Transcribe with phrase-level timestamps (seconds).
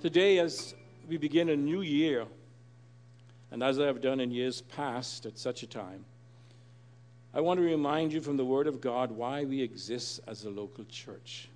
[0.00, 0.76] Today, as
[1.08, 2.24] we begin a new year,
[3.50, 6.04] and as I have done in years past at such a time,
[7.34, 10.50] I want to remind you from the Word of God why we exist as a
[10.50, 11.48] local church.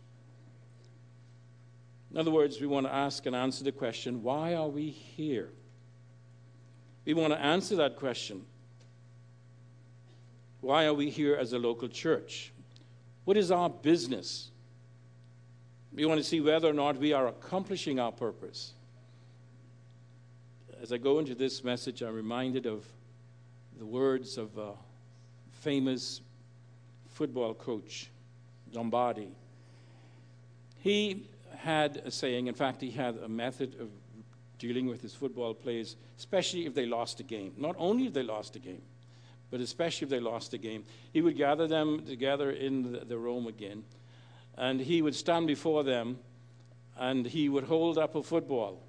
[2.10, 5.50] In other words, we want to ask and answer the question why are we here?
[7.04, 8.44] We want to answer that question.
[10.60, 12.52] Why are we here as a local church?
[13.24, 14.51] What is our business?
[15.94, 18.72] We want to see whether or not we are accomplishing our purpose.
[20.80, 22.84] As I go into this message, I'm reminded of
[23.78, 24.72] the words of a
[25.60, 26.20] famous
[27.10, 28.08] football coach,
[28.72, 29.28] Lombardi.
[30.80, 33.90] He had a saying, in fact, he had a method of
[34.58, 37.52] dealing with his football players, especially if they lost a game.
[37.56, 38.82] Not only if they lost a game,
[39.50, 40.84] but especially if they lost a game.
[41.12, 43.84] He would gather them together in the, the room again,
[44.56, 46.18] and he would stand before them,
[46.98, 48.82] and he would hold up a football,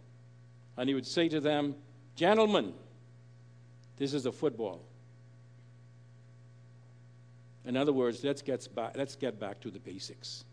[0.78, 1.76] and he would say to them,
[2.16, 2.74] Gentlemen,
[3.98, 4.82] this is a football.
[7.66, 10.44] In other words, let's get back, let's get back to the basics.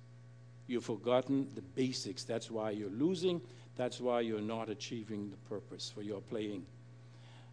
[0.67, 2.22] You've forgotten the basics.
[2.22, 3.41] That's why you're losing.
[3.77, 6.64] That's why you're not achieving the purpose for your playing.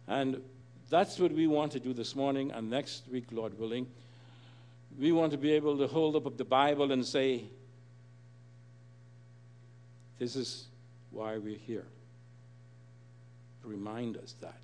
[0.06, 0.40] And
[0.88, 3.88] that's what we want to do this morning and next week, Lord willing.
[4.98, 7.44] We want to be able to hold up the Bible and say,
[10.18, 10.66] This is
[11.10, 11.86] why we're here.
[13.62, 14.58] Remind us that.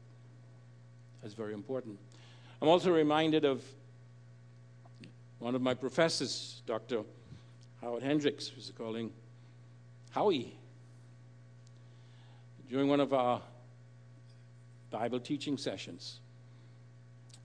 [1.22, 1.98] That's very important.
[2.60, 3.62] I'm also reminded of
[5.38, 7.02] one of my professors, Dr.
[7.80, 9.12] Howard Hendricks, was calling
[10.10, 10.56] Howie.
[12.68, 13.40] During one of our
[14.90, 16.18] Bible teaching sessions,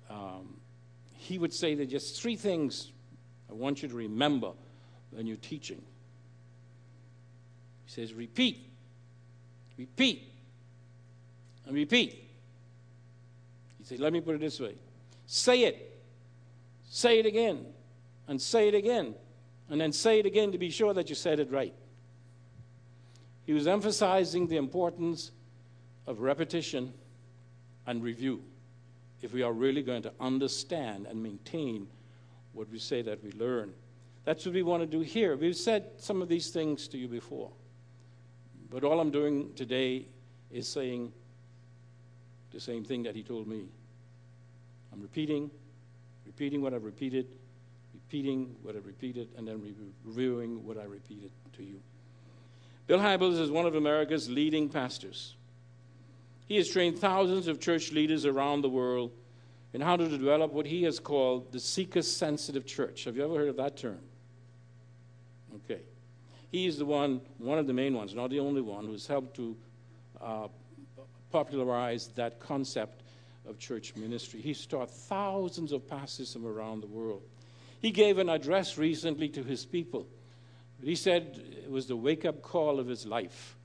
[0.10, 0.59] um,
[1.30, 2.92] he would say that just three things
[3.52, 4.52] I want you to remember
[5.12, 5.80] when you're teaching.
[7.86, 8.68] He says, repeat,
[9.78, 10.24] repeat,
[11.68, 12.28] and repeat.
[13.78, 14.74] He said, let me put it this way.
[15.28, 16.02] Say it,
[16.90, 17.64] say it again,
[18.28, 19.14] and say it again,
[19.70, 21.76] and then say it again to be sure that you said it right.
[23.46, 25.30] He was emphasizing the importance
[26.08, 26.92] of repetition
[27.86, 28.42] and review
[29.22, 31.88] if we are really going to understand and maintain
[32.54, 33.74] what we say that we learn.
[34.26, 35.36] That's what we want to do here.
[35.36, 37.52] We've said some of these things to you before.
[38.70, 40.06] But all I'm doing today
[40.52, 41.12] is saying
[42.52, 43.66] the same thing that he told me.
[44.92, 45.50] I'm repeating,
[46.26, 47.28] repeating what I've repeated,
[47.94, 49.62] repeating what I've repeated, and then
[50.06, 51.80] reviewing what I repeated to you.
[52.88, 55.36] Bill Hybels is one of America's leading pastors.
[56.50, 59.12] He has trained thousands of church leaders around the world
[59.72, 63.04] in how to develop what he has called the seeker sensitive church.
[63.04, 64.00] Have you ever heard of that term?
[65.58, 65.82] Okay.
[66.52, 69.36] He is the one, one of the main ones, not the only one, who's helped
[69.36, 69.56] to
[70.20, 70.48] uh,
[71.32, 73.04] popularize that concept
[73.48, 74.42] of church ministry.
[74.42, 77.22] He's taught thousands of pastors from around the world.
[77.80, 80.08] He gave an address recently to his people.
[80.84, 83.56] He said it was the wake up call of his life.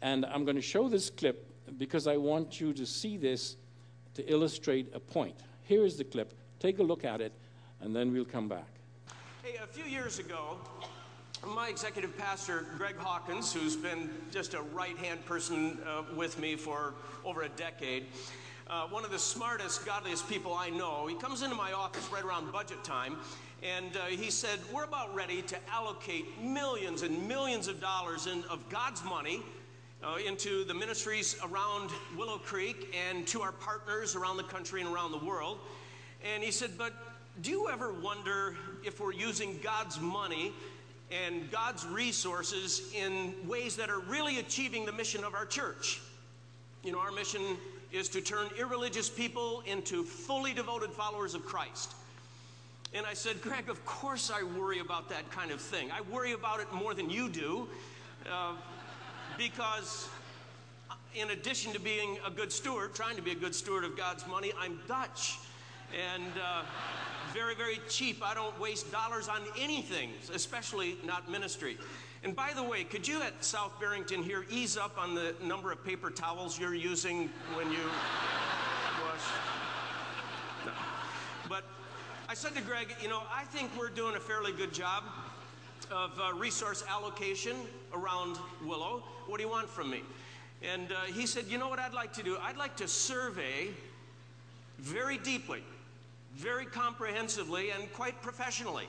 [0.00, 3.56] And I'm going to show this clip because I want you to see this
[4.14, 5.34] to illustrate a point.
[5.64, 6.34] Here is the clip.
[6.60, 7.32] Take a look at it,
[7.80, 8.68] and then we'll come back.
[9.42, 10.58] Hey, a few years ago,
[11.46, 16.56] my executive pastor, Greg Hawkins, who's been just a right hand person uh, with me
[16.56, 16.94] for
[17.24, 18.06] over a decade,
[18.68, 22.24] uh, one of the smartest, godliest people I know, he comes into my office right
[22.24, 23.16] around budget time
[23.62, 28.42] and uh, he said, We're about ready to allocate millions and millions of dollars in,
[28.44, 29.42] of God's money
[30.02, 34.92] uh, into the ministries around Willow Creek and to our partners around the country and
[34.92, 35.58] around the world.
[36.34, 36.92] And he said, But
[37.40, 40.52] do you ever wonder if we're using God's money
[41.10, 46.00] and God's resources in ways that are really achieving the mission of our church?
[46.82, 47.42] You know, our mission
[47.92, 51.94] is to turn irreligious people into fully devoted followers of Christ.
[52.94, 55.90] And I said, Greg, of course I worry about that kind of thing.
[55.90, 57.68] I worry about it more than you do.
[58.30, 58.52] Uh,
[59.38, 60.08] because
[61.14, 64.26] in addition to being a good steward, trying to be a good steward of God's
[64.26, 65.38] money, I'm Dutch.
[65.92, 66.62] And uh,
[67.34, 68.22] very, very cheap.
[68.22, 71.76] I don't waste dollars on anything, especially not ministry.
[72.24, 75.72] And by the way, could you at South Barrington here ease up on the number
[75.72, 77.82] of paper towels you're using when you
[79.04, 79.20] wash?
[80.64, 80.72] No.
[81.48, 81.64] But
[82.28, 85.04] I said to Greg, you know, I think we're doing a fairly good job
[85.92, 87.56] of uh, resource allocation
[87.92, 89.02] around Willow.
[89.26, 90.02] What do you want from me?
[90.62, 92.38] And uh, he said, You know what I'd like to do?
[92.42, 93.68] I'd like to survey
[94.78, 95.62] very deeply,
[96.34, 98.88] very comprehensively, and quite professionally.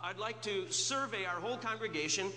[0.00, 2.30] I'd like to survey our whole congregation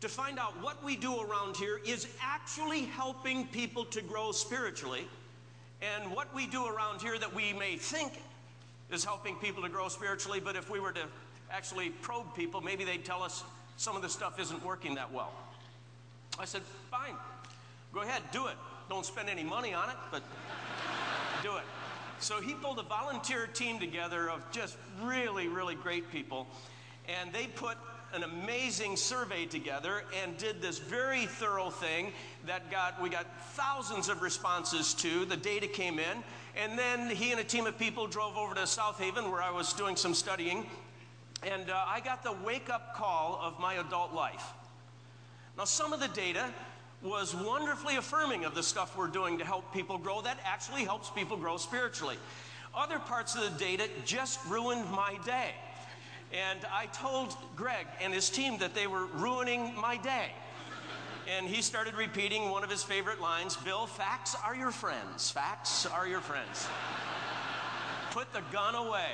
[0.00, 5.06] to find out what we do around here is actually helping people to grow spiritually,
[5.80, 8.22] and what we do around here that we may think
[8.90, 11.06] is helping people to grow spiritually, but if we were to
[11.52, 13.44] actually probe people, maybe they'd tell us
[13.76, 15.32] some of the stuff isn't working that well.
[16.38, 17.14] I said, fine,
[17.92, 18.56] go ahead, do it.
[18.88, 20.22] Don't spend any money on it, but
[21.42, 21.64] do it.
[22.20, 26.46] So he pulled a volunteer team together of just really, really great people,
[27.08, 27.76] and they put
[28.14, 32.12] an amazing survey together and did this very thorough thing
[32.46, 36.22] that got we got thousands of responses to the data came in
[36.54, 39.50] and then he and a team of people drove over to south haven where i
[39.50, 40.66] was doing some studying
[41.42, 44.52] and uh, i got the wake up call of my adult life
[45.56, 46.52] now some of the data
[47.02, 51.10] was wonderfully affirming of the stuff we're doing to help people grow that actually helps
[51.10, 52.16] people grow spiritually
[52.74, 55.52] other parts of the data just ruined my day
[56.32, 60.30] and I told Greg and his team that they were ruining my day.
[61.28, 65.30] And he started repeating one of his favorite lines Bill, facts are your friends.
[65.30, 66.66] Facts are your friends.
[68.10, 69.10] Put the gun away.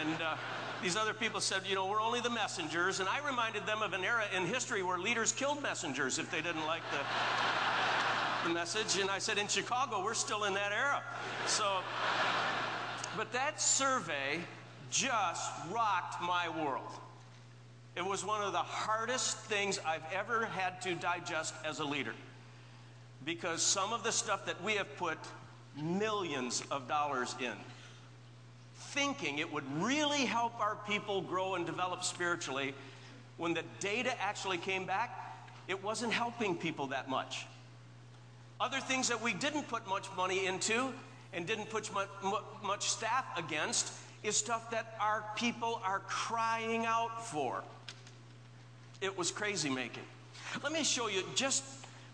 [0.00, 0.36] And uh,
[0.82, 3.00] these other people said, you know, we're only the messengers.
[3.00, 6.42] And I reminded them of an era in history where leaders killed messengers if they
[6.42, 9.00] didn't like the, the message.
[9.00, 11.02] And I said, in Chicago, we're still in that era.
[11.46, 11.78] So,
[13.16, 14.40] but that survey
[14.90, 16.90] just rocked my world.
[17.94, 22.14] It was one of the hardest things I've ever had to digest as a leader
[23.24, 25.18] because some of the stuff that we have put
[25.80, 27.52] millions of dollars in,
[28.92, 32.74] thinking it would really help our people grow and develop spiritually,
[33.38, 35.18] when the data actually came back,
[35.66, 37.46] it wasn't helping people that much.
[38.60, 40.92] Other things that we didn't put much money into
[41.32, 42.08] and didn't put much,
[42.62, 43.92] much staff against
[44.22, 47.64] is stuff that our people are crying out for.
[49.00, 50.04] It was crazy making.
[50.62, 51.64] Let me show you just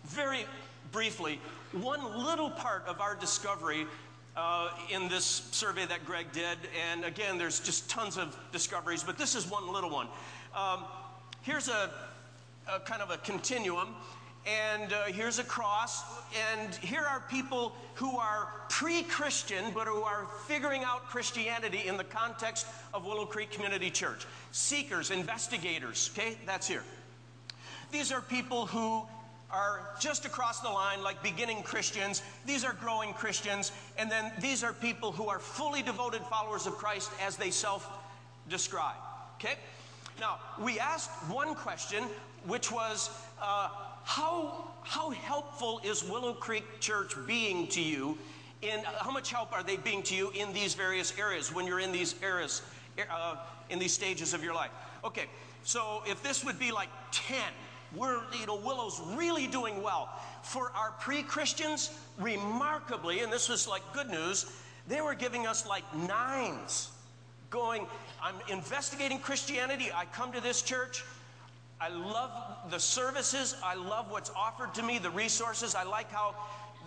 [0.04, 0.46] very
[0.92, 1.40] briefly
[1.72, 3.86] one little part of our discovery
[4.38, 6.58] uh, in this survey that Greg did.
[6.90, 10.06] And again, there's just tons of discoveries, but this is one little one.
[10.54, 10.84] Um,
[11.42, 11.90] here's a,
[12.72, 13.88] a kind of a continuum
[14.46, 16.04] and uh, here's a cross,
[16.54, 21.98] and here are people who are pre Christian, but who are figuring out Christianity in
[21.98, 24.26] the context of Willow Creek Community Church.
[24.52, 26.84] Seekers, investigators, okay, that's here.
[27.90, 29.02] These are people who
[29.50, 32.22] are just across the line, like beginning Christians.
[32.44, 33.72] These are growing Christians.
[33.96, 37.88] And then these are people who are fully devoted followers of Christ as they self
[38.48, 38.96] describe.
[39.36, 39.54] Okay?
[40.20, 42.04] Now, we asked one question,
[42.46, 43.10] which was,
[43.40, 43.68] uh,
[44.04, 48.18] how, how helpful is Willow Creek Church being to you?
[48.60, 51.78] In how much help are they being to you in these various areas when you're
[51.78, 52.62] in these areas,
[53.08, 53.36] uh,
[53.70, 54.72] in these stages of your life?
[55.04, 55.26] Okay,
[55.62, 57.36] so if this would be like 10,
[57.94, 60.08] we're, you know, Willow's really doing well.
[60.42, 64.46] For our pre Christians, remarkably, and this was like good news,
[64.86, 66.90] they were giving us like nines,
[67.50, 67.86] going,
[68.22, 69.90] I'm investigating Christianity.
[69.94, 71.04] I come to this church.
[71.80, 72.30] I love
[72.70, 73.56] the services.
[73.62, 75.74] I love what's offered to me, the resources.
[75.74, 76.34] I like how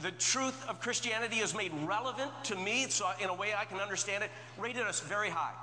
[0.02, 3.80] the truth of Christianity is made relevant to me, so in a way I can
[3.80, 4.32] understand it.
[4.58, 5.54] Rated us very high.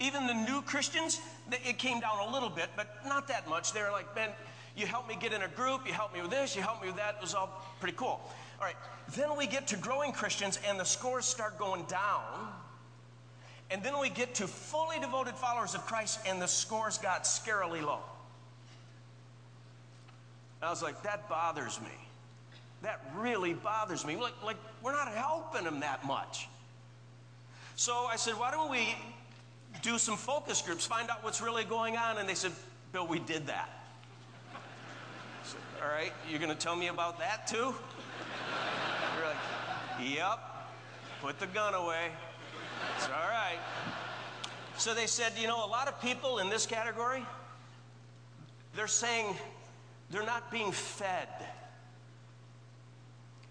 [0.00, 1.20] Even the new Christians,
[1.50, 3.72] it came down a little bit, but not that much.
[3.72, 4.30] They were like, Ben,
[4.76, 6.88] you helped me get in a group, you helped me with this, you helped me
[6.88, 7.16] with that.
[7.16, 8.20] It was all pretty cool.
[8.60, 8.76] All right,
[9.14, 12.48] then we get to growing Christians, and the scores start going down.
[13.70, 17.82] And then we get to fully devoted followers of Christ, and the scores got scarily
[17.82, 18.00] low.
[20.62, 21.90] I was like, that bothers me.
[22.82, 24.16] That really bothers me.
[24.16, 26.48] Like, like we're not helping them that much.
[27.76, 28.94] So I said, why don't we
[29.82, 32.18] do some focus groups, find out what's really going on?
[32.18, 32.52] And they said,
[32.92, 33.68] Bill, we did that.
[35.42, 37.74] Said, All right, you're going to tell me about that too?
[39.16, 39.36] We're like,
[40.14, 40.38] yep,
[41.20, 42.08] put the gun away.
[42.96, 43.58] It's all right.
[44.76, 47.24] So they said, you know, a lot of people in this category,
[48.74, 49.36] they're saying,
[50.10, 51.28] they're not being fed.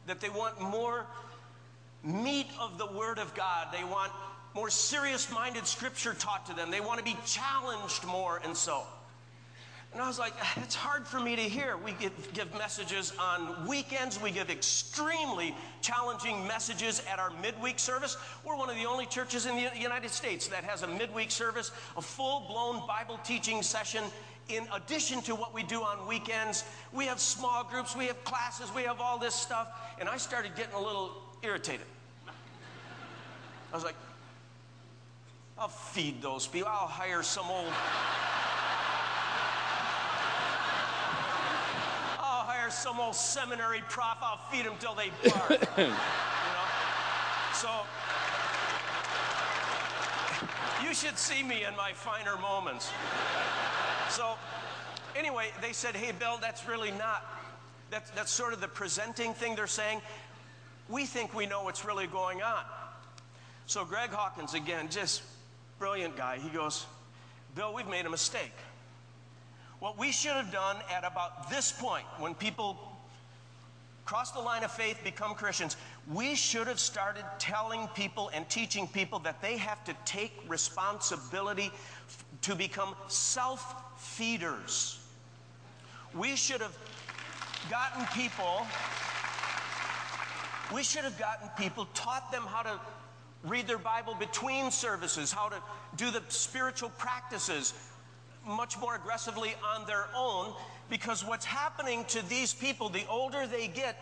[0.05, 1.05] That they want more
[2.03, 3.67] meat of the Word of God.
[3.71, 4.11] They want
[4.55, 6.71] more serious minded scripture taught to them.
[6.71, 8.83] They want to be challenged more and so.
[9.93, 11.77] And I was like, it's hard for me to hear.
[11.77, 14.19] We give, give, messages on weekends.
[14.19, 18.17] We give extremely challenging messages at our midweek service.
[18.43, 21.71] We're one of the only churches in the United States that has a midweek service,
[21.95, 24.03] a full blown Bible teaching session
[24.49, 28.69] in addition to what we do on weekends, we have small groups, we have classes,
[28.75, 29.67] we have all this stuff.
[29.99, 31.85] And I started getting a little irritated.
[32.27, 33.95] I was like,
[35.57, 36.69] I'll feed those people.
[36.69, 37.71] I'll hire some old.
[42.19, 44.17] I'll hire some old seminary prof.
[44.21, 45.51] I'll feed them till they bark.
[45.77, 45.93] you know?
[47.53, 47.69] So
[50.83, 52.91] you should see me in my finer moments.
[54.09, 54.35] So
[55.15, 57.25] anyway, they said, hey, Bill, that's really not,
[57.89, 60.01] that's, that's sort of the presenting thing they're saying.
[60.89, 62.63] We think we know what's really going on.
[63.65, 65.21] So Greg Hawkins, again, just
[65.83, 66.85] brilliant guy, he goes,
[67.55, 68.53] Bill, we've made a mistake.
[69.81, 72.77] What we should have done at about this point, when people
[74.05, 75.75] cross the line of faith, become Christians,
[76.09, 81.69] we should have started telling people and teaching people that they have to take responsibility
[82.43, 85.01] to become self feeders.
[86.15, 86.77] We should have
[87.69, 88.65] gotten people,
[90.73, 92.79] we should have gotten people, taught them how to
[93.43, 95.61] read their Bible between services, how to
[95.95, 97.73] do the spiritual practices
[98.45, 100.53] much more aggressively on their own.
[100.89, 103.97] Because what's happening to these people, the older they get,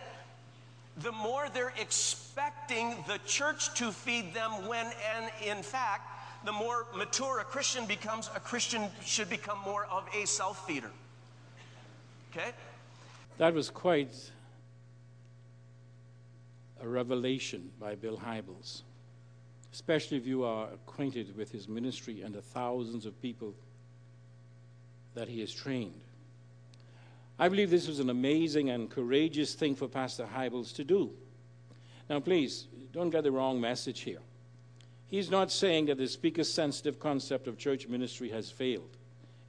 [0.97, 6.07] the more they're expecting the church to feed them when, and in fact,
[6.45, 10.91] the more mature a Christian becomes, a Christian should become more of a self feeder.
[12.31, 12.51] Okay?
[13.37, 14.31] That was quite
[16.81, 18.81] a revelation by Bill Hybels,
[19.73, 23.53] especially if you are acquainted with his ministry and the thousands of people
[25.13, 26.01] that he has trained.
[27.39, 31.11] I believe this was an amazing and courageous thing for Pastor Hybels to do.
[32.09, 34.19] Now, please, don't get the wrong message here.
[35.07, 38.97] He's not saying that the seeker's sensitive concept of church ministry has failed.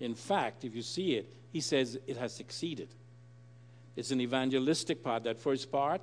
[0.00, 2.88] In fact, if you see it, he says it has succeeded.
[3.94, 5.24] It's an evangelistic part.
[5.24, 6.00] That first part,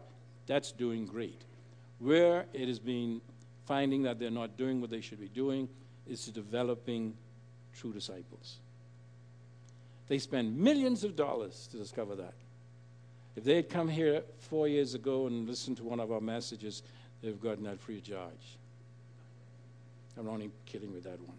[0.47, 1.41] that's doing great.
[1.97, 3.19] Where it has been
[3.69, 5.69] finding that they're not doing what they should be doing
[6.07, 7.13] is to developing
[7.77, 8.57] true disciples.
[10.07, 12.33] They spend millions of dollars to discover that.
[13.35, 16.81] If they had come here four years ago and listened to one of our messages,
[17.21, 18.57] they've gotten that free of charge.
[20.17, 21.37] I'm only kidding with that one.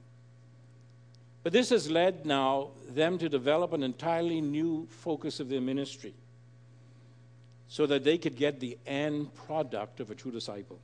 [1.42, 6.14] But this has led now them to develop an entirely new focus of their ministry
[7.66, 10.78] so that they could get the end product of a true disciple.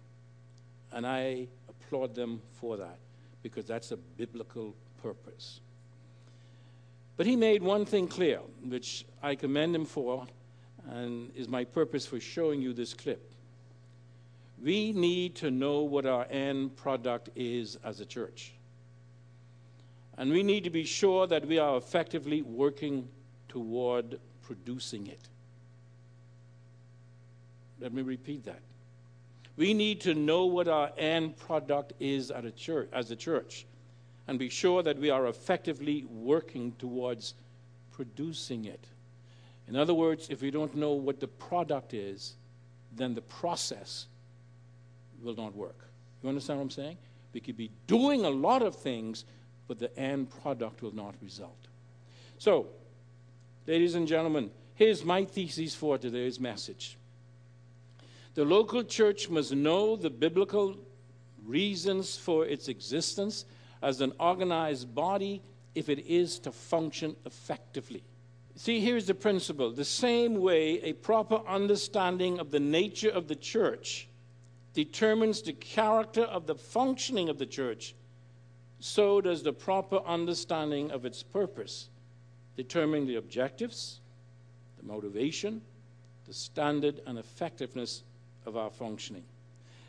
[0.93, 2.99] And I applaud them for that
[3.43, 5.61] because that's a biblical purpose.
[7.17, 10.27] But he made one thing clear, which I commend him for,
[10.91, 13.33] and is my purpose for showing you this clip.
[14.63, 18.53] We need to know what our end product is as a church.
[20.19, 23.09] And we need to be sure that we are effectively working
[23.49, 25.29] toward producing it.
[27.81, 28.61] Let me repeat that.
[29.57, 33.67] We need to know what our end product is at a church, as a church
[34.29, 37.35] and be sure that we are effectively working towards
[37.93, 38.87] producing it.
[39.69, 42.35] In other words, if we don't know what the product is,
[42.95, 44.07] then the process
[45.23, 45.89] will not work.
[46.23, 46.99] You understand what I'm saying?
[47.33, 49.25] We could be doing a lot of things,
[49.69, 51.69] but the end product will not result.
[52.39, 52.69] So,
[53.67, 56.97] ladies and gentlemen, here's my thesis for today's message.
[58.37, 60.77] The local church must know the biblical
[61.47, 63.47] reasons for its existence
[63.81, 65.41] as an organized body
[65.75, 68.05] if it is to function effectively.
[68.55, 73.37] See, here's the principle the same way a proper understanding of the nature of the
[73.37, 74.07] church
[74.75, 77.95] determines the character of the functioning of the church,
[78.81, 81.89] so does the proper understanding of its purpose
[82.55, 84.01] determine the objectives,
[84.77, 85.63] the motivation,
[86.27, 88.03] the standard, and effectiveness
[88.47, 89.25] of our functioning.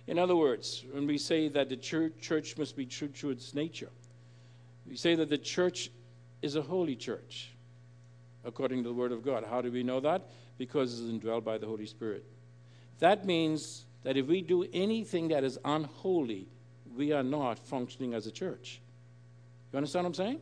[0.07, 3.89] In other words, when we say that the church, must be true to its nature,
[4.87, 5.91] we say that the church
[6.41, 7.51] is a holy church,
[8.45, 9.43] according to the Word of God.
[9.49, 10.29] How do we know that?
[10.57, 12.23] Because it is indwelled by the Holy Spirit.
[12.99, 16.47] That means that if we do anything that is unholy,
[16.95, 18.79] we are not functioning as a church.
[19.71, 20.39] You understand what I'm saying?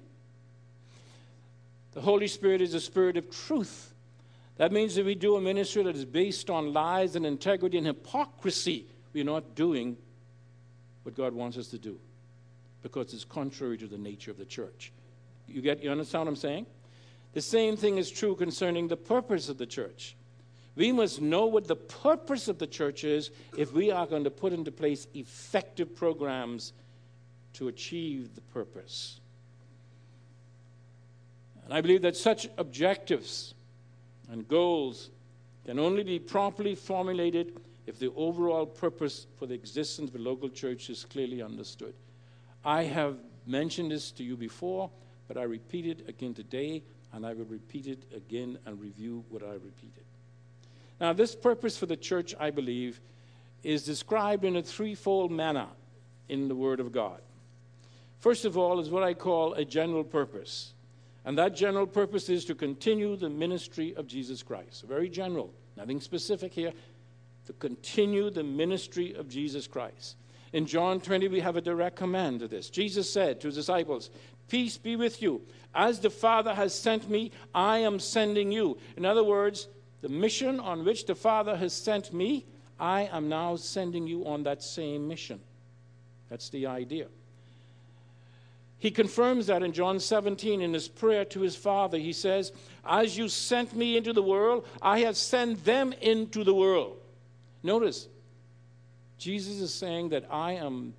[1.94, 3.94] The Holy Spirit is a spirit of truth.
[4.58, 7.86] That means that we do a ministry that is based on lies and integrity and
[7.86, 9.98] hypocrisy, we're not doing
[11.04, 12.00] what God wants us to do
[12.84, 14.92] because it's contrary to the nature of the church.
[15.48, 16.66] You get you understand what I'm saying?
[17.34, 20.16] The same thing is true concerning the purpose of the church.
[20.76, 24.30] We must know what the purpose of the church is if we are going to
[24.30, 26.74] put into place effective programs
[27.54, 29.20] to achieve the purpose.
[31.64, 33.55] And I believe that such objectives
[34.32, 35.10] and goals
[35.66, 40.50] can only be properly formulated if the overall purpose for the existence of a local
[40.50, 41.94] church is clearly understood.
[42.64, 44.90] I have mentioned this to you before,
[45.28, 49.44] but I repeat it again today, and I will repeat it again and review what
[49.44, 50.04] I repeated.
[51.00, 53.02] Now, this purpose for the church, I believe,
[53.64, 55.68] is described in a threefold manner
[56.30, 57.22] in the Word of God.
[58.20, 60.74] First of all, is what I call a general purpose.
[61.26, 64.84] And that general purpose is to continue the ministry of Jesus Christ.
[64.88, 66.72] Very general, nothing specific here.
[67.48, 70.18] To continue the ministry of Jesus Christ.
[70.54, 72.70] In John 20, we have a direct command to this.
[72.70, 74.10] Jesus said to his disciples,
[74.48, 75.42] Peace be with you.
[75.74, 78.78] As the Father has sent me, I am sending you.
[78.96, 79.68] In other words,
[80.02, 82.46] the mission on which the Father has sent me,
[82.80, 85.40] I am now sending you on that same mission.
[86.30, 87.08] That's the idea.
[88.80, 91.98] He confirms that in John 17 in his prayer to his Father.
[91.98, 92.52] He says,
[92.86, 96.98] As you sent me into the world, I have sent them into the world.
[97.64, 98.08] Notice,
[99.18, 100.94] Jesus is saying that I am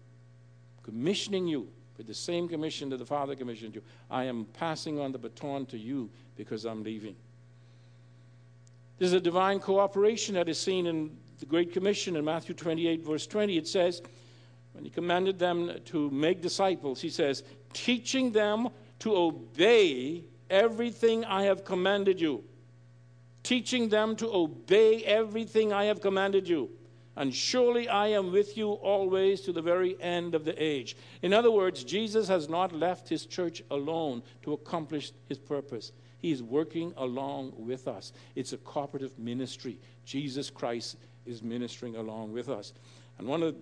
[0.82, 3.82] commissioning you with the same commission that the Father commissioned you.
[4.10, 7.14] I am passing on the baton to you because I'm leaving.
[8.98, 13.26] There's a divine cooperation that is seen in the Great Commission in Matthew 28, verse
[13.26, 13.58] 20.
[13.58, 14.00] It says,
[14.72, 17.42] when he commanded them to make disciples, he says,
[17.76, 18.68] teaching them
[19.00, 22.42] to obey everything I have commanded you.
[23.42, 26.70] Teaching them to obey everything I have commanded you
[27.16, 30.96] and surely I am with you always to the very end of the age.
[31.22, 35.92] In other words, Jesus has not left his church alone to accomplish his purpose.
[36.18, 38.12] He is working along with us.
[38.34, 39.78] It's a cooperative ministry.
[40.04, 42.74] Jesus Christ is ministering along with us.
[43.18, 43.60] And one of the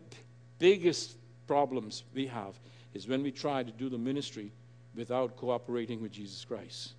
[0.58, 1.16] biggest
[1.46, 2.58] problems we have
[2.94, 4.52] is when we try to do the ministry
[4.94, 6.94] without cooperating with Jesus Christ.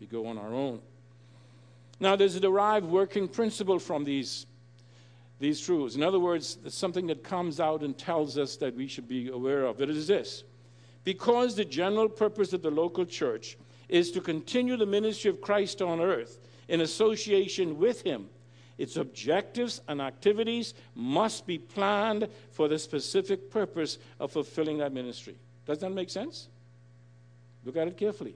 [0.00, 0.80] We go on our own.
[2.00, 4.46] Now, there's a derived working principle from these
[5.40, 5.94] these truths.
[5.94, 9.28] In other words, it's something that comes out and tells us that we should be
[9.28, 9.80] aware of.
[9.80, 10.44] It is this
[11.04, 13.56] because the general purpose of the local church
[13.88, 18.28] is to continue the ministry of Christ on earth in association with Him.
[18.78, 25.34] Its objectives and activities must be planned for the specific purpose of fulfilling that ministry.
[25.66, 26.48] Does that make sense?
[27.64, 28.34] Look at it carefully.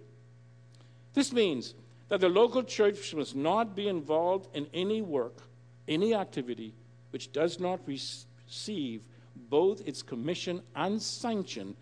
[1.15, 1.75] This means
[2.09, 5.39] that the local church must not be involved in any work,
[5.87, 6.75] any activity,
[7.11, 9.03] which does not receive
[9.49, 11.77] both its commission and sanction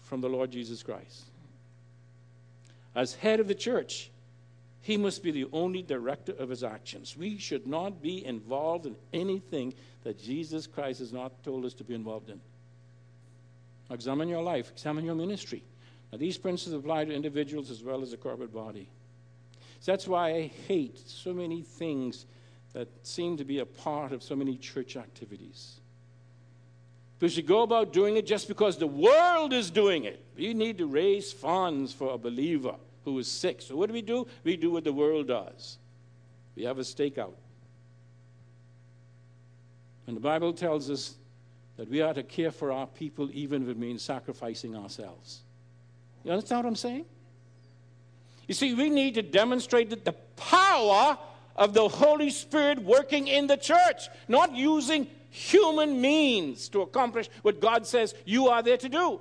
[0.00, 1.24] from the Lord Jesus Christ.
[2.94, 4.10] As head of the church,
[4.82, 7.16] he must be the only director of his actions.
[7.16, 11.84] We should not be involved in anything that Jesus Christ has not told us to
[11.84, 12.40] be involved in.
[13.90, 15.62] Examine your life, examine your ministry.
[16.10, 18.88] Now, these principles apply to individuals as well as the corporate body.
[19.80, 22.24] So that's why I hate so many things
[22.72, 25.80] that seem to be a part of so many church activities.
[27.18, 30.24] Because you go about doing it just because the world is doing it.
[30.36, 32.76] You need to raise funds for a believer
[33.10, 33.60] who is sick.
[33.60, 34.26] So, what do we do?
[34.44, 35.78] We do what the world does.
[36.56, 37.34] We have a steakout.
[40.06, 41.14] And the Bible tells us
[41.76, 45.40] that we are to care for our people even if it means sacrificing ourselves.
[46.24, 47.04] You understand what I'm saying?
[48.46, 51.16] You see, we need to demonstrate that the power
[51.56, 57.60] of the Holy Spirit working in the church, not using human means to accomplish what
[57.60, 59.20] God says you are there to do.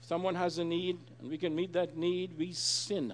[0.00, 3.12] If someone has a need and we can meet that need, we sin.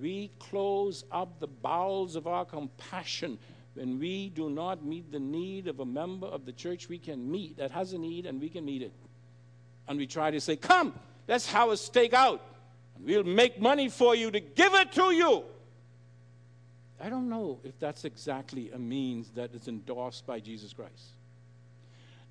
[0.00, 3.38] We close up the bowels of our compassion
[3.74, 7.30] when we do not meet the need of a member of the church we can
[7.30, 8.94] meet that has a need and we can meet it.
[9.88, 10.94] And we try to say, Come,
[11.28, 12.40] let's have a steak out.
[12.96, 15.44] And we'll make money for you to give it to you.
[16.98, 21.10] I don't know if that's exactly a means that is endorsed by Jesus Christ.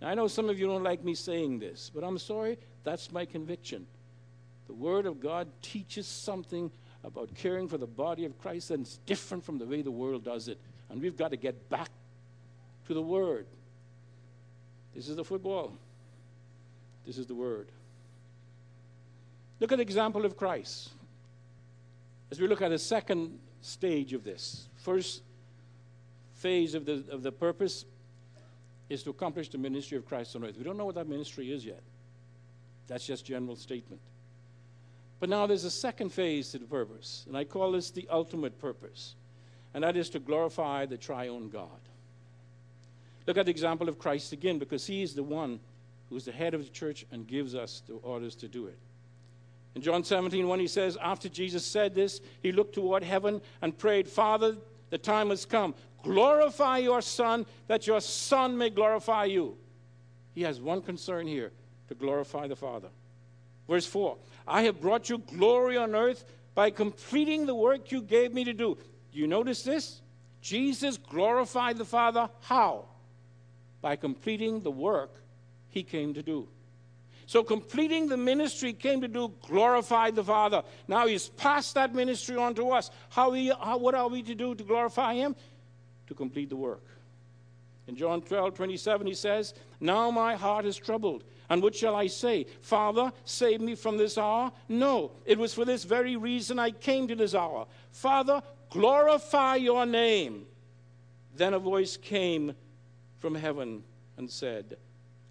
[0.01, 3.11] Now, I know some of you don't like me saying this, but I'm sorry, that's
[3.11, 3.85] my conviction.
[4.69, 6.69] The Word of God teaches something
[7.03, 10.47] about caring for the body of Christ that's different from the way the world does
[10.47, 10.59] it.
[10.89, 11.89] And we've got to get back
[12.85, 13.47] to the Word.
[14.93, 15.73] This is the football,
[17.03, 17.67] this is the Word.
[19.59, 20.91] Look at the example of Christ.
[22.29, 24.67] As we look at the second stage of this.
[24.75, 25.23] First
[26.35, 27.85] phase of the, of the purpose
[28.87, 30.57] is to accomplish the ministry of Christ on earth.
[30.59, 31.81] We don't know what that ministry is yet.
[32.87, 33.99] That's just general statement.
[35.19, 38.57] But now there's a second phase to the purpose, and I call this the ultimate
[38.59, 39.15] purpose,
[39.73, 41.67] and that is to glorify the triune God.
[43.27, 45.59] Look at the example of Christ again, because he is the one
[46.09, 48.77] who's the head of the church and gives us the orders to do it.
[49.75, 53.77] In John 17, when he says, after Jesus said this, he looked toward heaven and
[53.77, 54.57] prayed, Father,
[54.89, 55.75] the time has come.
[56.01, 59.57] Glorify your Son, that your Son may glorify you.
[60.33, 61.51] He has one concern here
[61.89, 62.89] to glorify the Father.
[63.67, 64.17] Verse 4
[64.49, 68.53] I have brought you glory on earth by completing the work you gave me to
[68.53, 68.77] do.
[69.13, 70.01] Do you notice this?
[70.41, 72.29] Jesus glorified the Father.
[72.41, 72.85] How?
[73.81, 75.11] By completing the work
[75.69, 76.47] he came to do.
[77.27, 80.63] So, completing the ministry he came to do glorify the Father.
[80.87, 82.89] Now he's passed that ministry on to us.
[83.09, 85.35] How, how what are we to do to glorify him?
[86.07, 86.83] To complete the work.
[87.87, 91.23] In John 12, 27, he says, Now my heart is troubled.
[91.49, 92.45] And what shall I say?
[92.61, 94.51] Father, save me from this hour?
[94.67, 97.65] No, it was for this very reason I came to this hour.
[97.91, 100.45] Father, glorify your name.
[101.35, 102.53] Then a voice came
[103.17, 103.83] from heaven
[104.17, 104.77] and said,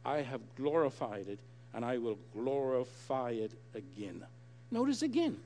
[0.05, 1.39] I have glorified it
[1.75, 4.25] and I will glorify it again.
[4.71, 5.37] Notice again,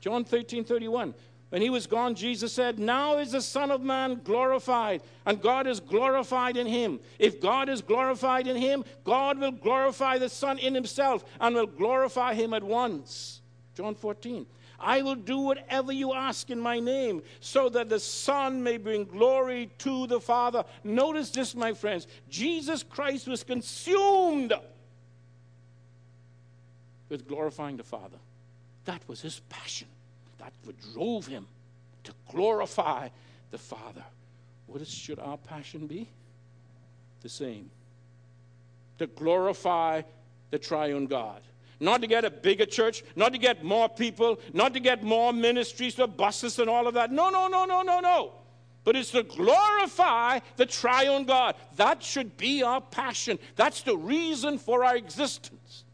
[0.00, 1.14] John 13 31.
[1.54, 5.68] When he was gone, Jesus said, Now is the Son of Man glorified, and God
[5.68, 6.98] is glorified in him.
[7.20, 11.68] If God is glorified in him, God will glorify the Son in himself and will
[11.68, 13.40] glorify him at once.
[13.76, 14.46] John 14.
[14.80, 19.04] I will do whatever you ask in my name, so that the Son may bring
[19.04, 20.64] glory to the Father.
[20.82, 22.08] Notice this, my friends.
[22.28, 24.52] Jesus Christ was consumed
[27.08, 28.18] with glorifying the Father.
[28.86, 29.86] That was his passion.
[30.44, 31.46] That would drove him
[32.04, 33.08] to glorify
[33.50, 34.04] the Father.
[34.66, 36.08] What should our passion be?
[37.22, 37.70] The same.
[38.98, 40.02] To glorify
[40.50, 41.40] the triune God.
[41.80, 45.32] Not to get a bigger church, not to get more people, not to get more
[45.32, 47.10] ministries, or buses and all of that.
[47.10, 48.32] No, no, no, no, no, no.
[48.84, 51.56] But it's to glorify the triune God.
[51.76, 53.38] That should be our passion.
[53.56, 55.84] That's the reason for our existence.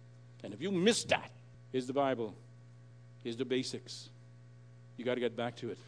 [0.42, 1.30] And if you miss that,
[1.70, 2.34] here's the Bible,
[3.22, 4.09] here's the basics.
[5.00, 5.78] You got to get back to it.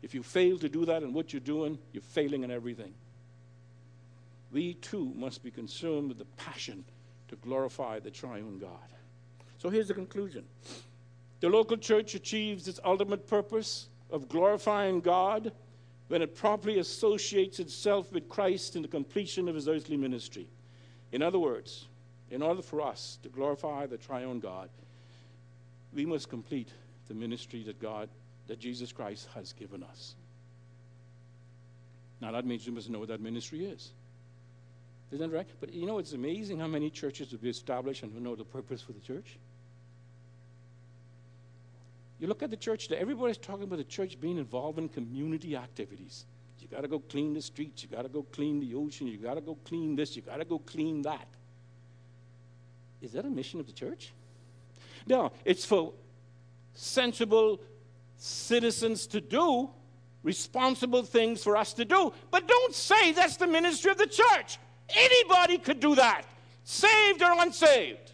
[0.00, 2.94] If you fail to do that in what you're doing, you're failing in everything.
[4.52, 6.84] We too must be consumed with the passion
[7.26, 8.92] to glorify the triune God.
[9.58, 10.44] So here's the conclusion
[11.40, 15.50] the local church achieves its ultimate purpose of glorifying God
[16.06, 20.46] when it properly associates itself with Christ in the completion of his earthly ministry.
[21.10, 21.86] In other words,
[22.30, 24.68] in order for us to glorify the triune God,
[25.92, 26.68] we must complete
[27.08, 28.08] the ministry that God,
[28.48, 30.16] that Jesus Christ has given us.
[32.20, 33.92] Now, that means you must know what that ministry is.
[35.12, 35.46] Isn't that right?
[35.60, 38.44] But you know, it's amazing how many churches have been established and who know the
[38.44, 39.38] purpose for the church.
[42.18, 46.26] You look at the church everybody's talking about the church being involved in community activities.
[46.60, 49.16] You got to go clean the streets, you got to go clean the ocean, you
[49.16, 51.26] got to go clean this, you got to go clean that.
[53.00, 54.12] Is that a mission of the church?
[55.06, 55.94] No, it's for
[56.74, 57.60] sensible
[58.18, 59.70] citizens to do,
[60.22, 62.12] responsible things for us to do.
[62.30, 64.58] But don't say that's the ministry of the church.
[64.94, 66.24] Anybody could do that,
[66.64, 68.12] saved or unsaved.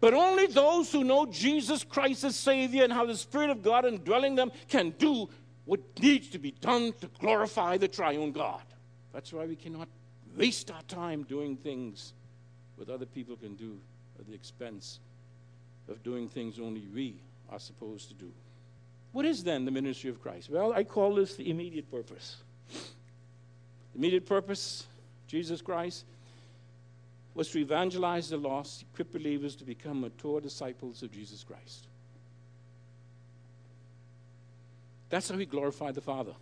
[0.00, 3.84] But only those who know Jesus Christ as Savior and how the Spirit of God
[3.84, 5.28] indwelling them can do
[5.64, 8.62] what needs to be done to glorify the triune God.
[9.12, 9.88] That's why we cannot
[10.36, 12.12] waste our time doing things
[12.76, 13.76] what other people can do
[14.20, 15.00] at the expense
[15.88, 17.16] of doing things only we
[17.50, 18.30] are supposed to do.
[19.18, 20.48] What is then the ministry of Christ?
[20.48, 22.36] Well, I call this the immediate purpose.
[22.70, 24.86] The immediate purpose,
[25.26, 26.04] Jesus Christ,
[27.34, 31.88] was to evangelize the lost, equip believers to become mature disciples of Jesus Christ.
[35.08, 36.34] That's how he glorified the Father.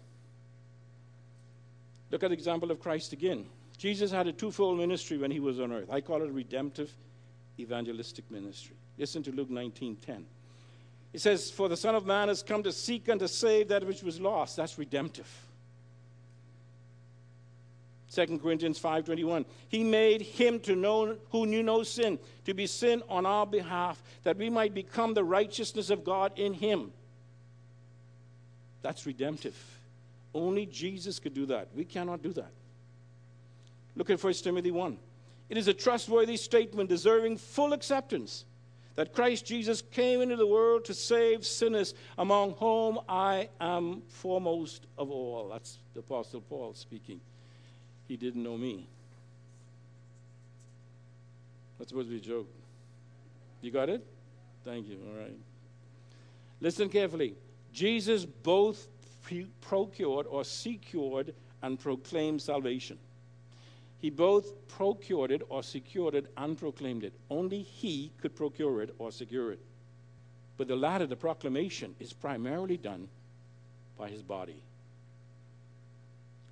[2.10, 3.46] Look at the example of Christ again.
[3.78, 5.88] Jesus had a twofold ministry when he was on earth.
[5.90, 6.94] I call it a redemptive
[7.58, 8.76] evangelistic ministry.
[8.98, 10.26] Listen to Luke 19:10.
[11.16, 13.86] It says, "For the Son of Man has come to seek and to save that
[13.86, 15.26] which was lost." That's redemptive.
[18.10, 19.46] 2 Corinthians 5:21.
[19.66, 24.02] He made him to know who knew no sin to be sin on our behalf
[24.24, 26.92] that we might become the righteousness of God in him.
[28.82, 29.56] That's redemptive.
[30.34, 31.74] Only Jesus could do that.
[31.74, 32.52] We cannot do that.
[33.94, 34.98] Look at 1 Timothy 1.
[35.48, 38.44] It is a trustworthy statement deserving full acceptance
[38.96, 44.86] that Christ Jesus came into the world to save sinners, among whom I am foremost
[44.98, 45.50] of all.
[45.50, 47.20] That's the Apostle Paul speaking.
[48.08, 48.88] He didn't know me.
[51.78, 52.48] That's supposed to be a joke.
[53.60, 54.04] You got it?
[54.64, 54.98] Thank you.
[55.06, 55.36] All right.
[56.60, 57.34] Listen carefully.
[57.72, 58.88] Jesus both
[59.60, 62.98] procured or secured and proclaimed salvation.
[63.98, 67.14] He both procured it or secured it and proclaimed it.
[67.30, 69.60] Only he could procure it or secure it.
[70.56, 73.08] But the latter, the proclamation, is primarily done
[73.98, 74.62] by his body.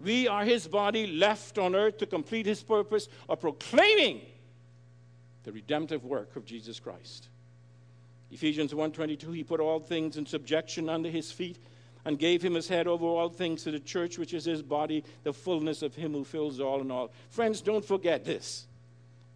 [0.01, 4.23] We are his body left on earth to complete his purpose of proclaiming
[5.45, 7.29] the redemptive work of Jesus Christ.
[8.31, 11.59] Ephesians 1:22 he put all things in subjection under his feet
[12.05, 15.05] and gave him his head over all things to the church, which is his body,
[15.23, 17.11] the fullness of him who fills all in all.
[17.31, 18.67] Friends, don't forget this.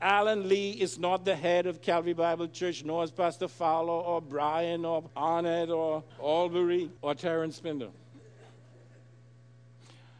[0.00, 4.20] Alan Lee is not the head of Calvary Bible Church, nor is Pastor Fowler or
[4.20, 7.88] Brian or Arnett or Albury or Terrence Spindler.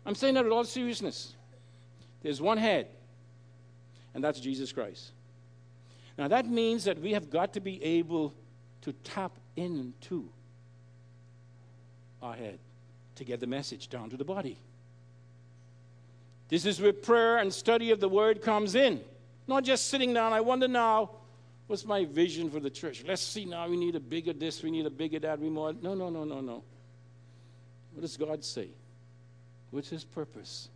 [0.04, 1.34] I'm saying that with all seriousness.
[2.22, 2.88] There's one head,
[4.14, 5.12] and that's Jesus Christ.
[6.16, 8.34] Now, that means that we have got to be able
[8.82, 10.28] to tap into
[12.22, 12.58] our head
[13.16, 14.58] to get the message down to the body.
[16.48, 19.00] This is where prayer and study of the word comes in.
[19.46, 21.10] Not just sitting down, I wonder now,
[21.66, 23.04] what's my vision for the church?
[23.06, 25.74] Let's see now, we need a bigger this, we need a bigger that, we more.
[25.74, 26.62] No, no, no, no, no.
[27.92, 28.68] What does God say?
[29.70, 30.68] What's his purpose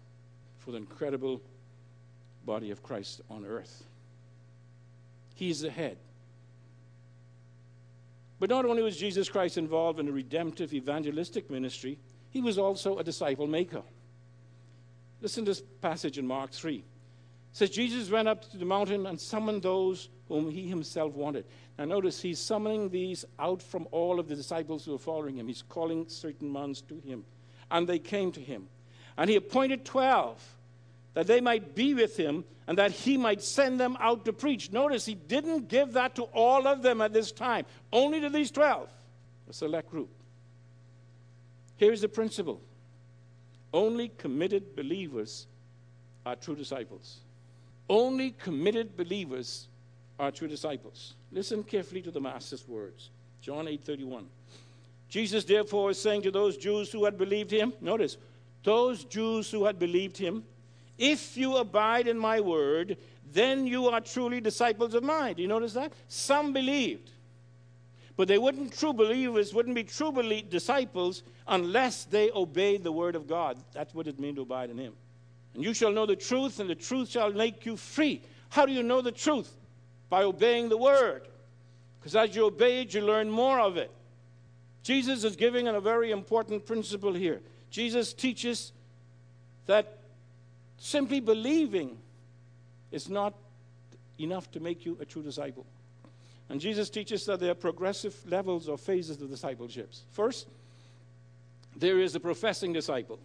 [0.59, 1.41] for the incredible
[2.45, 3.85] body of Christ on earth?
[5.35, 5.97] He's the head.
[8.43, 11.97] But not only was Jesus Christ involved in a redemptive evangelistic ministry,
[12.31, 13.83] he was also a disciple maker.
[15.21, 16.79] Listen to this passage in Mark 3.
[16.79, 16.85] It
[17.53, 21.45] says, Jesus went up to the mountain and summoned those whom he himself wanted.
[21.79, 25.47] Now, notice he's summoning these out from all of the disciples who are following him.
[25.47, 27.25] He's calling certain ones to him.
[27.71, 28.67] And they came to him.
[29.17, 30.43] And he appointed 12
[31.15, 34.73] that they might be with him and that he might send them out to preach.
[34.73, 38.51] Notice he didn't give that to all of them at this time, only to these
[38.51, 38.89] 12,
[39.49, 40.09] a select group.
[41.77, 42.61] Here's the principle
[43.75, 45.47] only committed believers
[46.25, 47.19] are true disciples.
[47.89, 49.67] Only committed believers
[50.19, 51.15] are true disciples.
[51.33, 53.11] Listen carefully to the master's words.
[53.41, 54.27] John 8:31.
[55.09, 58.17] Jesus therefore is saying to those Jews who had believed him, notice,
[58.63, 60.45] those Jews who had believed him,
[61.03, 62.97] if you abide in my word,
[63.33, 65.35] then you are truly disciples of mine.
[65.35, 65.93] Do you notice that?
[66.07, 67.11] Some believed.
[68.17, 73.17] But they wouldn't true believers, wouldn't be true believe, disciples unless they obeyed the word
[73.17, 73.59] of God.
[73.73, 74.93] That's what it means to abide in him.
[75.55, 78.23] And you shall know the truth, and the truth shall make you free.
[78.51, 79.53] How do you know the truth?
[80.09, 81.27] By obeying the word.
[81.99, 83.91] Because as you obey it, you learn more of it.
[84.85, 87.41] Jesus is giving a very important principle here.
[87.71, 88.71] Jesus teaches
[89.67, 89.99] that
[90.83, 91.97] Simply believing
[92.91, 93.35] is not
[94.19, 95.65] enough to make you a true disciple.
[96.49, 100.03] And Jesus teaches that there are progressive levels or phases of discipleships.
[100.11, 100.49] First,
[101.77, 103.21] there is the professing disciple.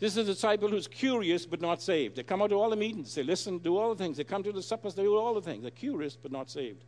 [0.00, 2.16] This is a disciple who's curious but not saved.
[2.16, 4.16] They come out to all the meetings, they listen, do all the things.
[4.16, 5.62] They come to the suppers, they do all the things.
[5.62, 6.82] They're curious but not saved.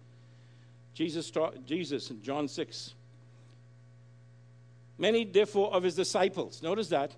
[0.94, 2.94] Jesus, taught, Jesus in John 6.
[4.98, 7.12] Many, therefore, of his disciples, notice that,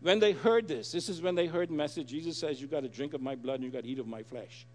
[0.00, 2.08] when they heard this, this is when they heard the message.
[2.08, 4.06] Jesus says, You got to drink of my blood and you got to eat of
[4.06, 4.66] my flesh.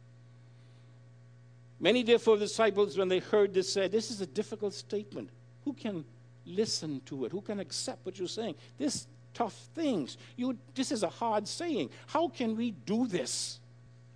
[1.79, 5.29] Many, therefore, disciples, when they heard this, said, This is a difficult statement.
[5.63, 6.05] Who can
[6.45, 7.31] listen to it?
[7.31, 8.55] Who can accept what you're saying?
[8.77, 10.17] This tough things.
[10.35, 11.89] You, this is a hard saying.
[12.07, 13.59] How can we do this?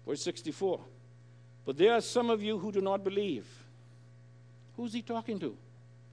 [0.08, 0.80] Verse 64.
[1.65, 3.45] But there are some of you who do not believe.
[4.78, 5.58] Who's he talking to?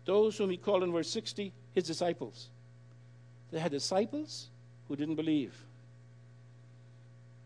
[0.07, 2.49] Those whom he called in verse 60 his disciples.
[3.53, 4.49] They had disciples
[4.88, 5.55] who didn't believe.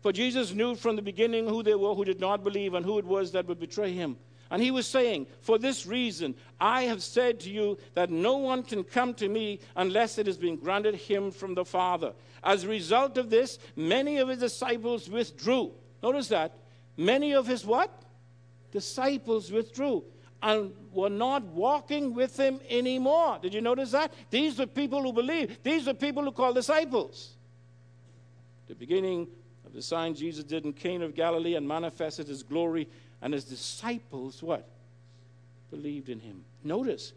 [0.01, 2.97] For Jesus knew from the beginning who they were who did not believe and who
[2.97, 4.17] it was that would betray him.
[4.49, 8.63] And he was saying, For this reason, I have said to you that no one
[8.63, 12.13] can come to me unless it has been granted him from the Father.
[12.43, 15.71] As a result of this, many of his disciples withdrew.
[16.03, 16.53] Notice that.
[16.97, 17.91] Many of his what?
[18.71, 20.03] Disciples withdrew
[20.41, 23.39] and were not walking with him anymore.
[23.41, 24.11] Did you notice that?
[24.29, 25.63] These were people who believed.
[25.63, 27.35] These were people who called disciples.
[28.67, 29.27] The beginning
[29.65, 32.87] of the sign Jesus did in Cana of Galilee and manifested his glory,
[33.21, 34.67] and his disciples, what?
[35.69, 36.43] Believed in him.
[36.63, 37.13] Notice,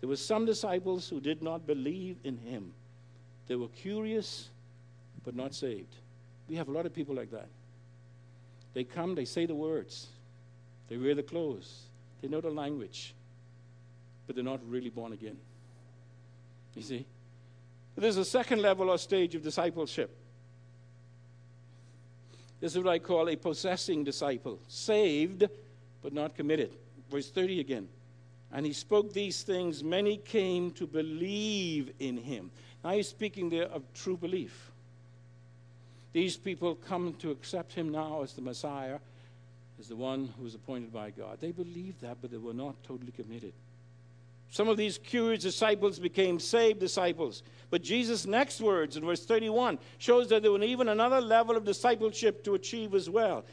[0.00, 2.72] there were some disciples who did not believe in him.
[3.46, 4.48] They were curious,
[5.24, 5.94] but not saved.
[6.48, 7.48] We have a lot of people like that.
[8.72, 10.06] They come, they say the words,
[10.88, 11.87] they wear the clothes,
[12.20, 13.14] they know the language,
[14.26, 15.36] but they're not really born again.
[16.74, 17.06] You see?
[17.96, 20.16] There's a second level or stage of discipleship.
[22.60, 25.48] This is what I call a possessing disciple, saved
[26.02, 26.70] but not committed.
[27.10, 27.88] Verse 30 again.
[28.52, 32.50] And he spoke these things, many came to believe in him.
[32.82, 34.70] Now he's speaking there of true belief.
[36.12, 38.98] These people come to accept him now as the Messiah
[39.78, 41.38] is the one who was appointed by God.
[41.40, 43.52] They believed that, but they were not totally committed.
[44.50, 47.42] Some of these curious disciples became saved disciples.
[47.70, 51.64] But Jesus' next words in verse 31 shows that there was even another level of
[51.64, 53.44] discipleship to achieve as well.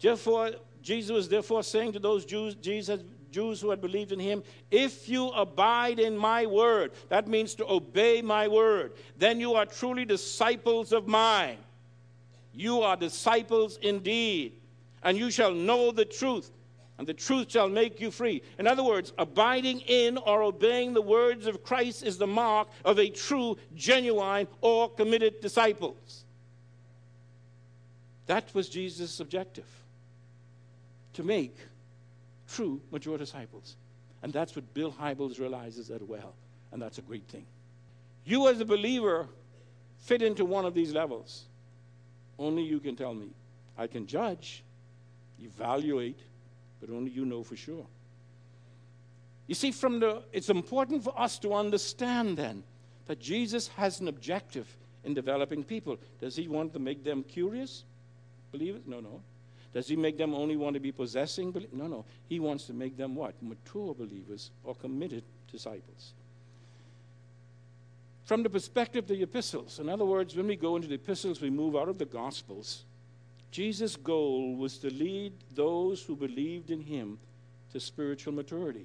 [0.00, 3.00] Therefore, Jesus was therefore saying to those Jews, Jesus,
[3.32, 7.66] Jews who had believed in him, If you abide in my word, that means to
[7.68, 11.58] obey my word, then you are truly disciples of mine.
[12.52, 14.52] You are disciples indeed,
[15.06, 16.50] and you shall know the truth,
[16.98, 18.42] and the truth shall make you free.
[18.58, 22.98] In other words, abiding in or obeying the words of Christ is the mark of
[22.98, 26.24] a true, genuine, or committed disciples.
[28.26, 29.68] That was Jesus' objective
[31.12, 31.56] to make
[32.48, 33.76] true, mature disciples.
[34.24, 36.34] And that's what Bill Hybels realizes as well.
[36.72, 37.46] And that's a great thing.
[38.24, 39.28] You, as a believer,
[39.98, 41.44] fit into one of these levels.
[42.40, 43.28] Only you can tell me.
[43.78, 44.64] I can judge,
[45.42, 46.18] evaluate,
[46.80, 47.86] but only you know for sure.
[49.46, 52.64] You see, from the, it's important for us to understand then
[53.06, 54.66] that Jesus has an objective
[55.04, 55.98] in developing people.
[56.20, 57.84] Does he want to make them curious?
[58.50, 58.88] Believe it?
[58.88, 59.20] No, no.
[59.72, 61.54] Does he make them only want to be possessing?
[61.72, 62.04] No, no.
[62.28, 63.34] He wants to make them what?
[63.42, 65.22] Mature believers or committed
[65.52, 66.14] disciples.
[68.24, 71.40] From the perspective of the epistles, in other words, when we go into the epistles,
[71.40, 72.85] we move out of the gospels
[73.56, 77.18] Jesus' goal was to lead those who believed in him
[77.72, 78.84] to spiritual maturity.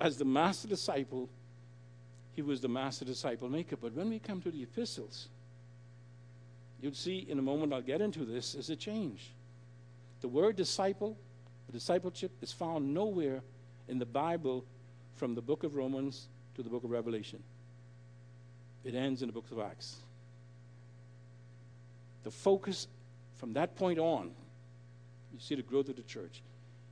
[0.00, 1.28] As the master disciple,
[2.32, 3.76] he was the master disciple maker.
[3.76, 5.28] But when we come to the epistles,
[6.82, 9.30] you'll see in a moment I'll get into this, is a change.
[10.20, 11.16] The word disciple,
[11.72, 13.42] discipleship, is found nowhere
[13.86, 14.64] in the Bible
[15.14, 16.26] from the book of Romans
[16.56, 17.40] to the book of Revelation.
[18.82, 19.98] It ends in the book of Acts
[22.26, 22.88] the focus
[23.36, 24.32] from that point on,
[25.32, 26.42] you see the growth of the church,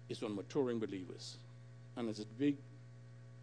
[0.09, 1.39] is on maturing believers.
[1.97, 2.57] And it's a big,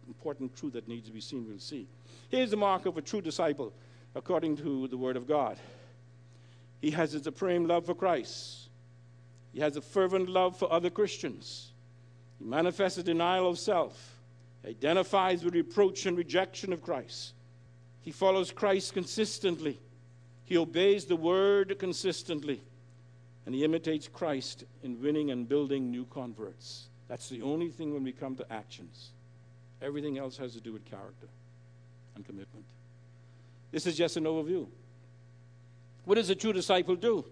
[0.08, 1.86] important truth that needs to be seen, we'll see.
[2.30, 3.74] Here's the mark of a true disciple,
[4.14, 5.58] according to the Word of God.
[6.80, 8.70] He has a supreme love for Christ.
[9.52, 11.72] He has a fervent love for other Christians.
[12.38, 14.16] He manifests a denial of self,
[14.66, 17.34] identifies with reproach and rejection of Christ.
[18.00, 19.78] He follows Christ consistently
[20.52, 22.60] he obeys the word consistently,
[23.46, 26.88] and he imitates Christ in winning and building new converts.
[27.08, 29.12] That's the only thing when we come to actions.
[29.80, 31.28] Everything else has to do with character
[32.14, 32.66] and commitment.
[33.70, 34.66] This is just an overview.
[36.04, 37.24] What does a true disciple do?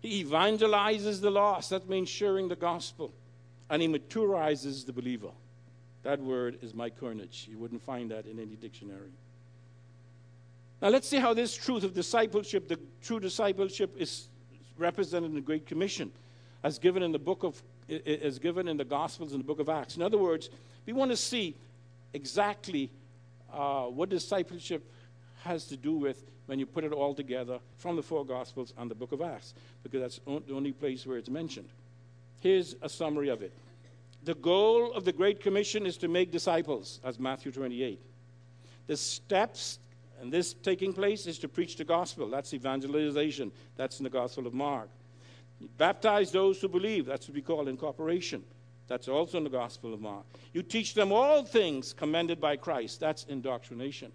[0.00, 1.70] He evangelizes the lost.
[1.70, 3.12] That means sharing the gospel.
[3.68, 5.32] And he maturizes the believer.
[6.04, 7.48] That word is my coinage.
[7.50, 9.10] You wouldn't find that in any dictionary.
[10.80, 14.28] Now let's see how this truth of discipleship, the true discipleship, is
[14.78, 16.10] represented in the Great Commission,
[16.62, 17.62] as given in the book of,
[18.06, 19.96] as given in the Gospels and the book of Acts.
[19.96, 20.48] In other words,
[20.86, 21.54] we want to see
[22.14, 22.90] exactly
[23.52, 24.82] uh, what discipleship
[25.44, 28.90] has to do with when you put it all together from the four Gospels and
[28.90, 31.68] the book of Acts, because that's the only place where it's mentioned.
[32.40, 33.52] Here's a summary of it.
[34.24, 38.00] The goal of the Great Commission is to make disciples, as Matthew 28.
[38.86, 39.78] The steps
[40.20, 42.28] and this taking place is to preach the gospel.
[42.28, 43.52] That's evangelization.
[43.76, 44.90] That's in the Gospel of Mark.
[45.78, 47.06] Baptize those who believe.
[47.06, 48.44] That's what we call incorporation.
[48.86, 50.24] That's also in the Gospel of Mark.
[50.52, 53.00] You teach them all things commended by Christ.
[53.00, 54.12] That's indoctrination.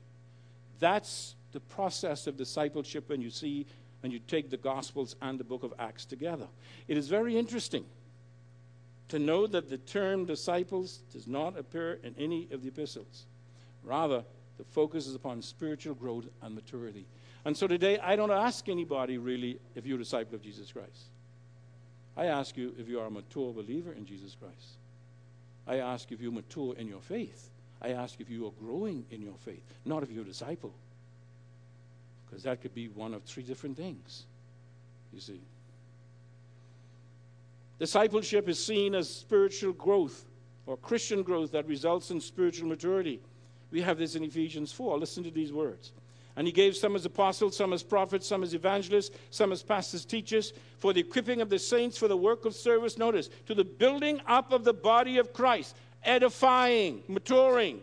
[0.80, 3.66] That's the process of discipleship when you see
[4.04, 6.48] and you take the Gospels and the book of Acts together.
[6.88, 7.86] It is very interesting
[9.08, 13.26] to know that the term disciples does not appear in any of the epistles.
[13.84, 14.24] Rather,
[14.58, 17.06] the focus is upon spiritual growth and maturity.
[17.44, 21.10] And so today, I don't ask anybody really if you're a disciple of Jesus Christ.
[22.18, 24.78] I ask you if you are a mature believer in Jesus Christ.
[25.68, 27.50] I ask if you're mature in your faith.
[27.82, 30.74] I ask if you are growing in your faith, not if you're a disciple.
[32.26, 34.24] Because that could be one of three different things,
[35.14, 35.42] you see.
[37.78, 40.26] Discipleship is seen as spiritual growth
[40.66, 43.20] or Christian growth that results in spiritual maturity.
[43.76, 44.98] We have this in Ephesians 4.
[44.98, 45.92] Listen to these words.
[46.38, 50.06] And he gave some as apostles, some as prophets, some as evangelists, some as pastors,
[50.06, 52.98] teachers, for the equipping of the saints for the work of service.
[52.98, 57.82] Notice, to the building up of the body of Christ, edifying, maturing,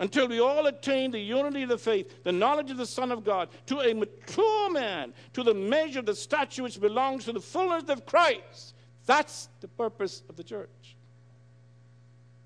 [0.00, 3.22] until we all attain the unity of the faith, the knowledge of the Son of
[3.22, 7.40] God, to a mature man, to the measure of the stature which belongs to the
[7.40, 8.74] fullness of Christ.
[9.06, 10.96] That's the purpose of the church.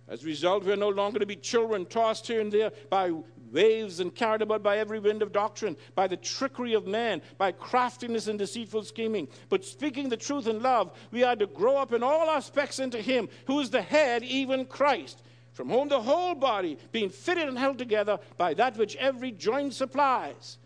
[0.07, 3.11] As a result, we are no longer to be children tossed here and there by
[3.51, 7.53] waves and carried about by every wind of doctrine, by the trickery of man, by
[7.53, 9.29] craftiness and deceitful scheming.
[9.49, 13.01] But speaking the truth in love, we are to grow up in all aspects into
[13.01, 17.59] Him who is the head, even Christ, from whom the whole body, being fitted and
[17.59, 20.59] held together by that which every joint supplies,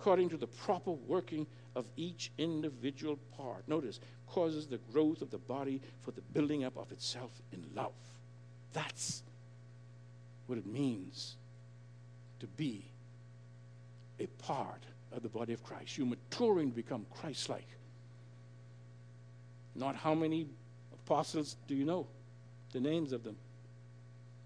[0.00, 3.68] according to the proper working of each individual part.
[3.68, 7.92] Notice, causes the growth of the body for the building up of itself in love.
[8.74, 9.22] That's
[10.46, 11.36] what it means
[12.40, 12.84] to be
[14.20, 15.96] a part of the body of Christ.
[15.96, 17.66] You're maturing to become Christ like.
[19.74, 20.46] Not how many
[20.92, 22.06] apostles do you know?
[22.72, 23.36] The names of them.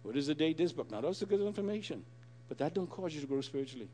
[0.02, 0.90] What is the date this book?
[0.90, 2.04] Now that's good information.
[2.48, 3.88] But that don't cause you to grow spiritually.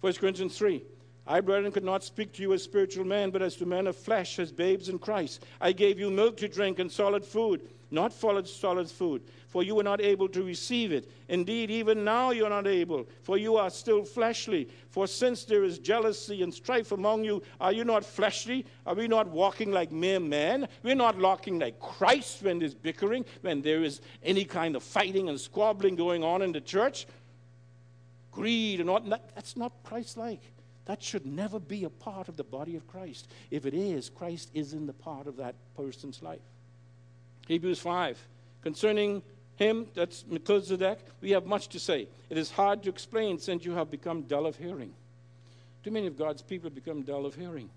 [0.00, 0.82] 1 Corinthians 3.
[1.28, 3.96] I, brethren, could not speak to you as spiritual men, but as to men of
[3.96, 5.44] flesh, as babes in Christ.
[5.60, 9.82] I gave you milk to drink and solid food, not solid food, for you were
[9.82, 11.10] not able to receive it.
[11.28, 14.70] Indeed, even now you are not able, for you are still fleshly.
[14.88, 18.64] For since there is jealousy and strife among you, are you not fleshly?
[18.86, 20.66] Are we not walking like mere men?
[20.82, 25.28] We're not walking like Christ when there's bickering, when there is any kind of fighting
[25.28, 27.06] and squabbling going on in the church.
[28.32, 30.40] Greed and all that, that's not Christ like.
[30.88, 33.28] That should never be a part of the body of Christ.
[33.50, 36.40] If it is, Christ is in the part of that person's life.
[37.46, 38.18] Hebrews 5.
[38.62, 39.22] Concerning
[39.56, 42.08] him, that's Melchizedek, we have much to say.
[42.30, 44.94] It is hard to explain since you have become dull of hearing.
[45.84, 47.68] Too many of God's people become dull of hearing.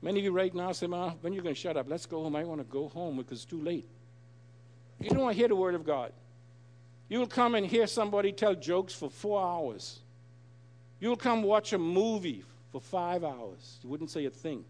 [0.00, 1.86] Many of you right now say, Ma, when are you going to shut up?
[1.88, 2.36] Let's go home.
[2.36, 3.88] I want to go home because it's too late.
[5.00, 6.12] You don't want to hear the word of God.
[7.08, 9.98] You'll come and hear somebody tell jokes for four hours.
[11.00, 13.78] You'll come watch a movie for five hours.
[13.82, 14.64] You wouldn't say a thing.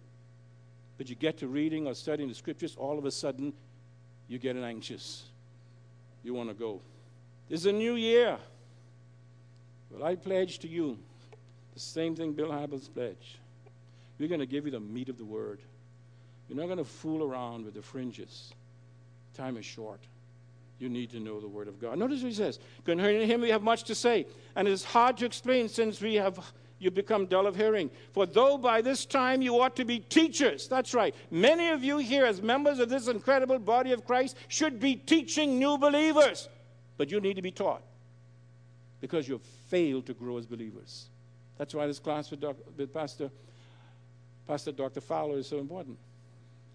[0.96, 3.52] But you get to reading or studying the scriptures, all of a sudden,
[4.28, 5.24] you're getting anxious.
[6.22, 6.80] You want to go.
[7.48, 8.38] Is a new year.
[9.90, 10.98] Well, I pledge to you
[11.74, 13.38] the same thing Bill Hybels pledged.
[14.18, 15.58] We're going to give you the meat of the word.
[16.48, 18.52] We're not going to fool around with the fringes.
[19.34, 20.00] Time is short.
[20.80, 21.98] You need to know the Word of God.
[21.98, 22.58] Notice what he says.
[22.84, 24.26] Concerning him, we have much to say,
[24.56, 26.40] and it is hard to explain since we have
[26.78, 27.90] you become dull of hearing.
[28.12, 31.14] For though by this time you ought to be teachers, that's right.
[31.30, 35.58] Many of you here, as members of this incredible body of Christ, should be teaching
[35.58, 36.48] new believers.
[36.96, 37.82] But you need to be taught
[39.02, 41.10] because you've failed to grow as believers.
[41.58, 43.30] That's why this class with, Doc, with Pastor,
[44.46, 45.02] Pastor Dr.
[45.02, 45.98] Fowler is so important.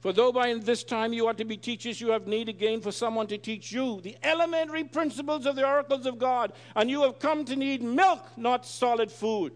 [0.06, 2.92] For though by this time you ought to be teachers, you have need again for
[2.92, 7.18] someone to teach you the elementary principles of the oracles of God, and you have
[7.18, 9.52] come to need milk, not solid food.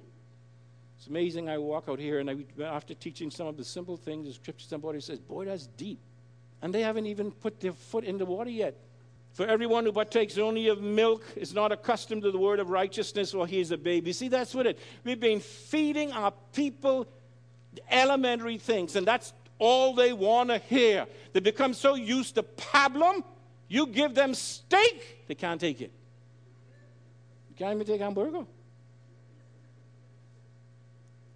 [0.97, 1.49] It's amazing.
[1.49, 4.65] I walk out here, and I, after teaching some of the simple things, the scripture,
[4.67, 5.99] somebody says, Boy, that's deep.
[6.63, 8.75] And they haven't even put their foot in the water yet.
[9.33, 13.35] For everyone who partakes only of milk is not accustomed to the word of righteousness,
[13.35, 14.13] or he is a baby.
[14.13, 14.79] See, that's what it.
[15.03, 17.05] We've been feeding our people
[17.91, 21.05] elementary things, and that's all they want to hear.
[21.33, 23.23] They become so used to pablum,
[23.67, 25.91] you give them steak, they can't take it.
[27.49, 28.45] You can't even take hamburger.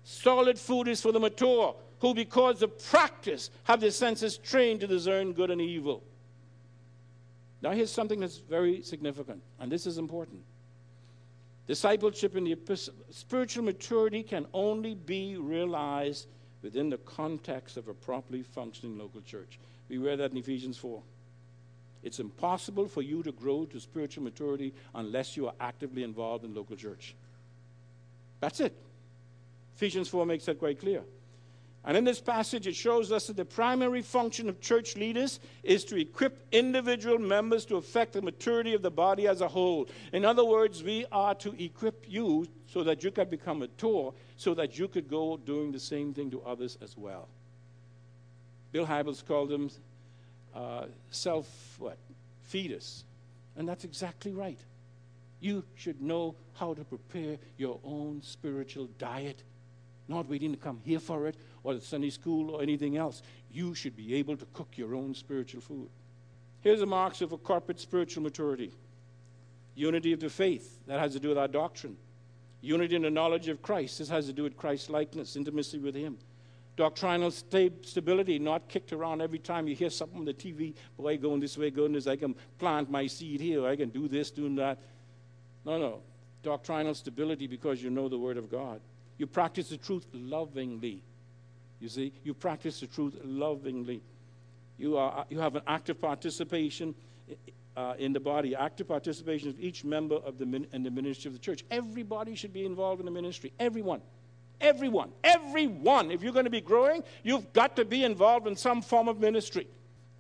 [0.04, 4.88] Solid food is for the mature, who, because of practice, have their senses trained to
[4.88, 6.04] discern good and evil.
[7.62, 10.42] Now, here's something that's very significant, and this is important.
[11.66, 12.58] Discipleship in the
[13.10, 16.28] spiritual maturity can only be realized
[16.64, 19.60] within the context of a properly functioning local church.
[19.90, 21.02] We read that in Ephesians 4.
[22.02, 26.56] It's impossible for you to grow to spiritual maturity unless you are actively involved in
[26.56, 27.16] local church.
[28.40, 28.76] That's it.
[29.76, 31.02] Ephesians 4 makes that quite clear.
[31.86, 35.84] And in this passage, it shows us that the primary function of church leaders is
[35.86, 39.90] to equip individual members to affect the maturity of the body as a whole.
[40.14, 44.56] In other words, we are to equip you so that you could become mature, so
[44.56, 47.28] that you could go doing the same thing to others as well.
[48.72, 49.70] Bill Hybels called them
[50.56, 52.00] uh, self what
[52.42, 53.04] feeders,
[53.56, 54.58] and that's exactly right.
[55.40, 59.44] You should know how to prepare your own spiritual diet,
[60.08, 63.22] not waiting to come here for it or at Sunday school or anything else.
[63.52, 65.90] You should be able to cook your own spiritual food.
[66.62, 68.72] Here's the marks of a corporate spiritual maturity
[69.76, 71.98] unity of the faith, that has to do with our doctrine.
[72.64, 75.96] Unity in the knowledge of Christ, this has to do with Christ's likeness, intimacy with
[75.96, 76.18] Him.
[76.78, 81.42] Doctrinal stability, not kicked around every time you hear something on the TV, boy, going
[81.42, 84.56] this way, going this, I can plant my seed here, I can do this, do
[84.56, 84.80] that.
[85.66, 86.00] No, no.
[86.42, 88.80] Doctrinal stability because you know the Word of God.
[89.18, 91.04] You practice the truth lovingly.
[91.82, 94.02] You see, you practice the truth lovingly.
[94.78, 96.96] You, are, you have an active participation
[97.76, 101.30] uh, in the body, active participation of each member of the, min- in the ministry
[101.30, 101.64] of the church.
[101.72, 103.52] Everybody should be involved in the ministry.
[103.60, 104.02] Everyone.
[104.62, 105.12] Everyone.
[105.24, 106.12] Everyone.
[106.12, 109.20] If you're going to be growing, you've got to be involved in some form of
[109.20, 109.68] ministry.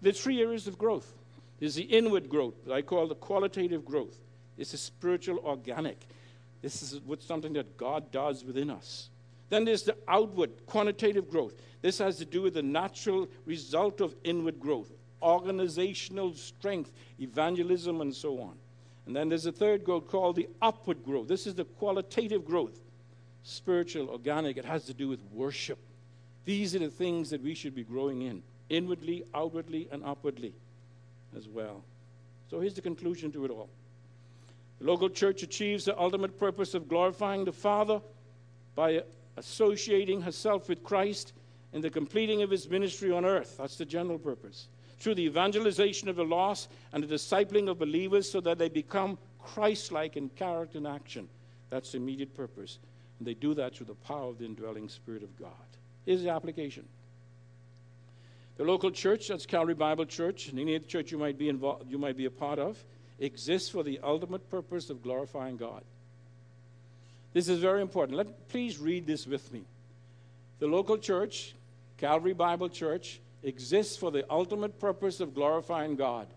[0.01, 1.13] There's three areas of growth.
[1.59, 4.17] There's the inward growth that I call the qualitative growth.
[4.57, 5.97] It's a spiritual organic.
[6.61, 9.09] This is what's something that God does within us.
[9.49, 11.53] Then there's the outward quantitative growth.
[11.81, 14.91] This has to do with the natural result of inward growth,
[15.23, 18.57] organizational strength, evangelism, and so on.
[19.05, 21.27] And then there's a third growth called the upward growth.
[21.27, 22.79] This is the qualitative growth,
[23.43, 24.57] spiritual, organic.
[24.57, 25.79] It has to do with worship.
[26.45, 30.53] These are the things that we should be growing in inwardly, outwardly, and upwardly
[31.35, 31.83] as well.
[32.49, 33.69] So here's the conclusion to it all.
[34.79, 38.01] The local church achieves the ultimate purpose of glorifying the Father
[38.75, 39.03] by
[39.37, 41.33] associating herself with Christ
[41.73, 43.57] in the completing of his ministry on earth.
[43.57, 44.67] That's the general purpose.
[45.03, 49.17] Through the evangelization of the lost and the discipling of believers so that they become
[49.37, 51.27] Christ like in character and action.
[51.69, 52.79] That's the immediate purpose.
[53.19, 55.49] And they do that through the power of the indwelling Spirit of God.
[56.05, 56.85] Here's the application.
[58.55, 61.91] The local church, that's Calvary Bible Church, and any other church you might be involved,
[61.91, 62.81] you might be a part of,
[63.19, 65.83] exists for the ultimate purpose of glorifying God.
[67.33, 68.17] This is very important.
[68.17, 69.63] Let, please read this with me.
[70.59, 71.55] The local church,
[71.97, 76.27] Calvary Bible Church, exists for the ultimate purpose of glorifying God.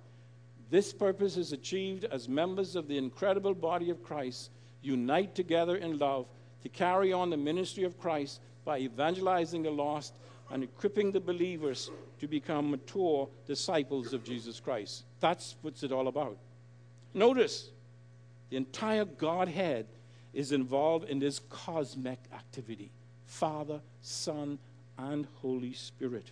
[0.71, 4.51] This purpose is achieved as members of the incredible body of Christ
[4.83, 6.27] unite together in love
[6.63, 10.15] to carry on the ministry of Christ by evangelizing the lost
[10.51, 11.91] and equipping the believers
[12.21, 15.05] to become mature disciples of Jesus Christ.
[15.21, 16.37] That's what it's all about.
[17.15, 17.71] Notice,
[18.51, 19.87] the entire Godhead
[20.33, 22.91] is involved in this cosmic activity
[23.27, 24.59] Father, Son,
[24.99, 26.31] and Holy Spirit.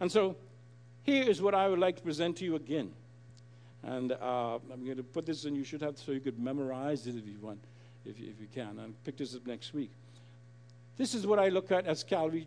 [0.00, 0.36] And so,
[1.02, 2.90] here is what I would like to present to you again.
[3.82, 7.06] And uh, I'm going to put this in, you should have so you could memorize
[7.06, 7.60] it if you want,
[8.04, 9.90] if you, if you can, and pick this up next week.
[10.96, 12.46] This is what I look at as Calvary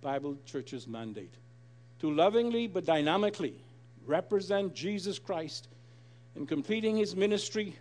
[0.00, 1.32] Bible Church's mandate
[2.00, 3.54] to lovingly but dynamically
[4.06, 5.68] represent Jesus Christ
[6.34, 7.76] in completing his ministry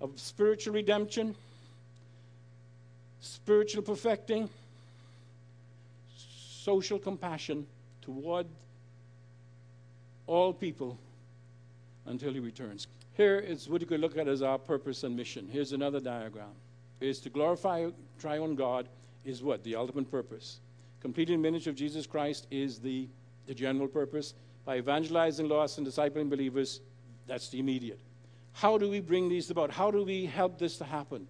[0.00, 1.34] of spiritual redemption,
[3.20, 4.50] spiritual perfecting,
[6.16, 7.66] social compassion
[8.06, 8.46] toward
[10.26, 10.96] all people
[12.06, 12.86] until he returns.
[13.14, 15.48] Here is what you could look at as our purpose and mission.
[15.50, 16.54] Here's another diagram.
[17.00, 17.88] Is to glorify
[18.20, 18.88] triune God
[19.24, 19.64] is what?
[19.64, 20.60] The ultimate purpose.
[21.00, 23.08] Completing the ministry of Jesus Christ is the,
[23.46, 24.34] the general purpose.
[24.64, 26.80] By evangelizing lost and discipling believers,
[27.26, 27.98] that's the immediate.
[28.52, 29.70] How do we bring these about?
[29.70, 31.26] How do we help this to happen?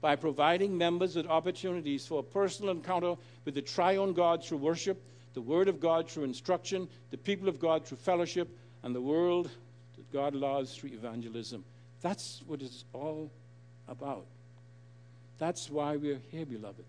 [0.00, 5.02] By providing members with opportunities for a personal encounter with the triune God through worship,
[5.34, 8.48] the Word of God through instruction, the people of God through fellowship,
[8.82, 9.50] and the world
[9.96, 11.64] that God loves through evangelism.
[12.00, 13.30] That's what it's all
[13.88, 14.26] about.
[15.38, 16.84] That's why we're here, beloved.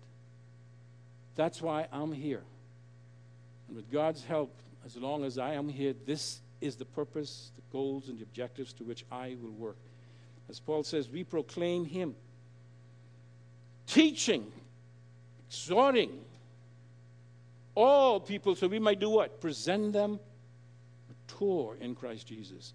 [1.34, 2.42] That's why I'm here.
[3.66, 7.62] And with God's help, as long as I am here, this is the purpose, the
[7.72, 9.76] goals, and the objectives to which I will work.
[10.48, 12.14] As Paul says, we proclaim Him,
[13.86, 14.52] teaching,
[15.48, 16.20] exhorting
[17.76, 19.40] all people so we might do what?
[19.40, 20.18] Present them
[21.08, 22.72] mature in Christ Jesus.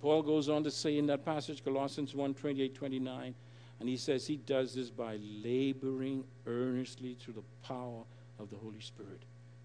[0.00, 3.34] Paul goes on to say in that passage, Colossians 1 28 29,
[3.80, 8.02] and he says he does this by laboring earnestly through the power
[8.38, 9.22] of the Holy Spirit.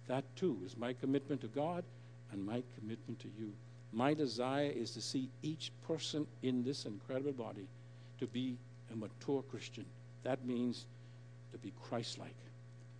[0.08, 1.84] That too is my commitment to God
[2.32, 3.52] and my commitment to you.
[3.92, 7.68] My desire is to see each person in this incredible body
[8.20, 8.58] to be
[8.94, 9.86] a mature Christian.
[10.24, 10.86] That means
[11.52, 12.36] to be Christ like.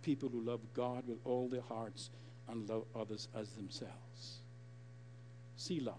[0.02, 2.10] People who love God with all their hearts
[2.48, 4.40] and love others as themselves.
[5.56, 5.94] Selah.